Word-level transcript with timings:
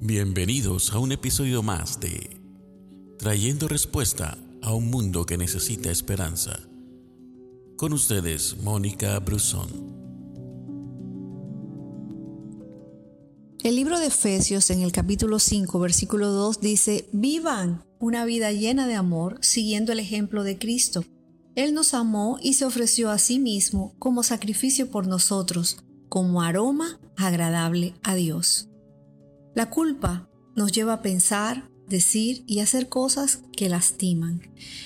Bienvenidos 0.00 0.92
a 0.92 1.00
un 1.00 1.10
episodio 1.10 1.60
más 1.64 1.98
de 1.98 2.40
Trayendo 3.18 3.66
Respuesta 3.66 4.38
a 4.62 4.72
un 4.72 4.90
Mundo 4.90 5.26
que 5.26 5.36
Necesita 5.36 5.90
Esperanza. 5.90 6.60
Con 7.76 7.92
ustedes, 7.92 8.58
Mónica 8.62 9.18
Brusón. 9.18 9.68
El 13.64 13.74
libro 13.74 13.98
de 13.98 14.06
Efesios 14.06 14.70
en 14.70 14.82
el 14.82 14.92
capítulo 14.92 15.40
5, 15.40 15.80
versículo 15.80 16.28
2 16.28 16.60
dice, 16.60 17.08
vivan 17.12 17.82
una 17.98 18.24
vida 18.24 18.52
llena 18.52 18.86
de 18.86 18.94
amor 18.94 19.38
siguiendo 19.42 19.90
el 19.90 19.98
ejemplo 19.98 20.44
de 20.44 20.58
Cristo. 20.58 21.04
Él 21.56 21.74
nos 21.74 21.92
amó 21.92 22.38
y 22.40 22.54
se 22.54 22.64
ofreció 22.64 23.10
a 23.10 23.18
sí 23.18 23.40
mismo 23.40 23.96
como 23.98 24.22
sacrificio 24.22 24.92
por 24.92 25.08
nosotros, 25.08 25.78
como 26.08 26.40
aroma 26.40 27.00
agradable 27.16 27.94
a 28.04 28.14
Dios. 28.14 28.68
La 29.58 29.70
culpa 29.70 30.30
nos 30.54 30.70
lleva 30.70 30.92
a 30.92 31.02
pensar, 31.02 31.68
decir 31.88 32.44
y 32.46 32.60
hacer 32.60 32.88
cosas 32.88 33.42
que 33.56 33.68
lastiman. 33.68 34.40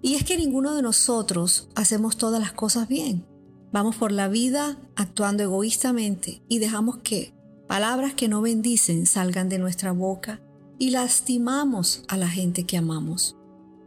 Y 0.00 0.14
es 0.14 0.24
que 0.24 0.38
ninguno 0.38 0.74
de 0.74 0.80
nosotros 0.80 1.68
hacemos 1.74 2.16
todas 2.16 2.40
las 2.40 2.52
cosas 2.52 2.88
bien. 2.88 3.26
Vamos 3.74 3.96
por 3.96 4.10
la 4.10 4.28
vida 4.28 4.78
actuando 4.96 5.42
egoístamente 5.42 6.40
y 6.48 6.60
dejamos 6.60 6.96
que 7.04 7.34
palabras 7.68 8.14
que 8.14 8.26
no 8.26 8.40
bendicen 8.40 9.04
salgan 9.04 9.50
de 9.50 9.58
nuestra 9.58 9.92
boca 9.92 10.40
y 10.78 10.92
lastimamos 10.92 12.02
a 12.08 12.16
la 12.16 12.30
gente 12.30 12.64
que 12.64 12.78
amamos. 12.78 13.36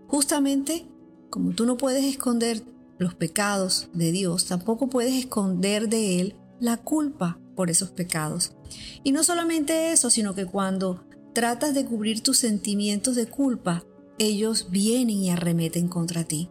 Justamente 0.08 0.86
como 1.32 1.54
tú 1.54 1.66
no 1.66 1.78
puedes 1.78 2.04
esconder 2.04 2.62
los 3.00 3.16
pecados 3.16 3.90
de 3.94 4.12
Dios, 4.12 4.46
tampoco 4.46 4.90
puedes 4.90 5.16
esconder 5.16 5.90
de 5.90 6.20
Él 6.20 6.36
la 6.60 6.78
culpa 6.78 7.40
por 7.58 7.70
esos 7.70 7.90
pecados. 7.90 8.54
Y 9.04 9.12
no 9.12 9.26
solamente 9.26 9.92
eso, 9.92 10.10
sino 10.10 10.34
que 10.34 10.46
cuando 10.46 11.04
tratas 11.34 11.74
de 11.76 11.86
cubrir 11.86 12.24
tus 12.24 12.38
sentimientos 12.38 13.16
de 13.16 13.26
culpa, 13.26 13.84
ellos 14.18 14.68
vienen 14.70 15.18
y 15.18 15.30
arremeten 15.32 15.90
contra 15.90 16.24
ti. 16.24 16.50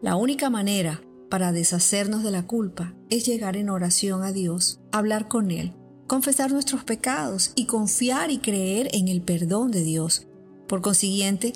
La 0.00 0.16
única 0.16 0.48
manera 0.48 1.02
para 1.28 1.52
deshacernos 1.52 2.22
de 2.22 2.30
la 2.30 2.46
culpa 2.46 2.94
es 3.10 3.26
llegar 3.26 3.56
en 3.56 3.68
oración 3.68 4.22
a 4.22 4.32
Dios, 4.32 4.80
hablar 4.92 5.28
con 5.28 5.50
Él, 5.50 5.74
confesar 6.06 6.50
nuestros 6.52 6.84
pecados 6.84 7.52
y 7.54 7.66
confiar 7.66 8.30
y 8.30 8.38
creer 8.38 8.88
en 8.92 9.08
el 9.08 9.22
perdón 9.22 9.70
de 9.70 9.82
Dios. 9.82 10.26
Por 10.66 10.80
consiguiente, 10.80 11.52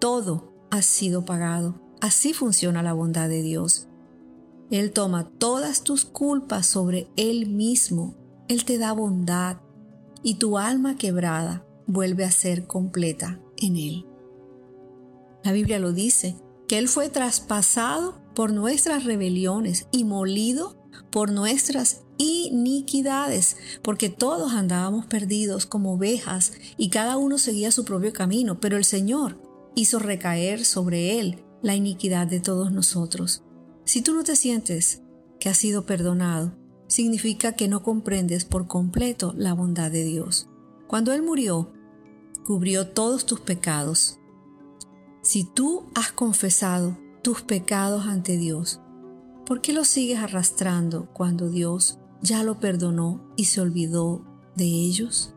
todo 0.00 0.52
ha 0.70 0.82
sido 0.82 1.24
pagado. 1.24 1.80
Así 2.00 2.32
funciona 2.32 2.82
la 2.82 2.92
bondad 2.92 3.28
de 3.28 3.42
Dios. 3.42 3.88
Él 4.70 4.92
toma 4.92 5.30
todas 5.38 5.82
tus 5.82 6.04
culpas 6.04 6.66
sobre 6.66 7.08
Él 7.16 7.46
mismo. 7.46 8.14
Él 8.48 8.64
te 8.64 8.78
da 8.78 8.92
bondad 8.92 9.58
y 10.22 10.34
tu 10.34 10.58
alma 10.58 10.96
quebrada 10.96 11.64
vuelve 11.86 12.24
a 12.24 12.30
ser 12.30 12.66
completa 12.66 13.40
en 13.56 13.76
Él. 13.76 14.06
La 15.44 15.52
Biblia 15.52 15.78
lo 15.78 15.92
dice, 15.92 16.36
que 16.66 16.78
Él 16.78 16.88
fue 16.88 17.08
traspasado 17.08 18.20
por 18.34 18.52
nuestras 18.52 19.04
rebeliones 19.04 19.86
y 19.92 20.04
molido 20.04 20.76
por 21.10 21.30
nuestras 21.30 22.02
iniquidades, 22.18 23.56
porque 23.82 24.08
todos 24.08 24.52
andábamos 24.52 25.06
perdidos 25.06 25.66
como 25.66 25.94
ovejas 25.94 26.52
y 26.76 26.88
cada 26.88 27.16
uno 27.16 27.38
seguía 27.38 27.70
su 27.70 27.84
propio 27.84 28.12
camino, 28.12 28.58
pero 28.60 28.76
el 28.76 28.84
Señor 28.84 29.40
hizo 29.74 29.98
recaer 29.98 30.64
sobre 30.64 31.20
Él 31.20 31.44
la 31.62 31.74
iniquidad 31.74 32.26
de 32.26 32.40
todos 32.40 32.72
nosotros. 32.72 33.42
Si 33.86 34.02
tú 34.02 34.14
no 34.14 34.24
te 34.24 34.34
sientes 34.34 35.00
que 35.38 35.48
has 35.48 35.58
sido 35.58 35.86
perdonado, 35.86 36.52
significa 36.88 37.52
que 37.52 37.68
no 37.68 37.84
comprendes 37.84 38.44
por 38.44 38.66
completo 38.66 39.32
la 39.36 39.54
bondad 39.54 39.92
de 39.92 40.02
Dios. 40.02 40.48
Cuando 40.88 41.12
Él 41.12 41.22
murió, 41.22 41.72
cubrió 42.44 42.88
todos 42.88 43.26
tus 43.26 43.38
pecados. 43.38 44.18
Si 45.22 45.44
tú 45.44 45.86
has 45.94 46.10
confesado 46.10 46.98
tus 47.22 47.42
pecados 47.42 48.06
ante 48.06 48.36
Dios, 48.36 48.80
¿por 49.46 49.60
qué 49.60 49.72
los 49.72 49.86
sigues 49.86 50.18
arrastrando 50.18 51.06
cuando 51.12 51.48
Dios 51.48 52.00
ya 52.20 52.42
lo 52.42 52.58
perdonó 52.58 53.32
y 53.36 53.44
se 53.44 53.60
olvidó 53.60 54.24
de 54.56 54.64
ellos? 54.64 55.32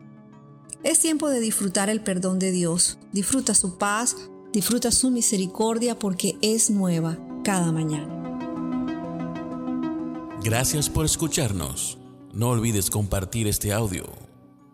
Es 0.82 0.98
tiempo 0.98 1.28
de 1.28 1.38
disfrutar 1.38 1.88
el 1.88 2.02
perdón 2.02 2.40
de 2.40 2.50
Dios. 2.50 2.98
Disfruta 3.12 3.54
su 3.54 3.78
paz, 3.78 4.16
disfruta 4.52 4.90
su 4.90 5.12
misericordia 5.12 5.96
porque 5.96 6.36
es 6.42 6.68
nueva 6.68 7.16
cada 7.44 7.70
mañana. 7.70 8.19
Gracias 10.42 10.88
por 10.88 11.04
escucharnos. 11.04 11.98
No 12.32 12.48
olvides 12.48 12.88
compartir 12.88 13.46
este 13.46 13.74
audio. 13.74 14.04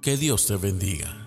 Que 0.01 0.17
Dios 0.17 0.47
te 0.47 0.55
bendiga. 0.55 1.26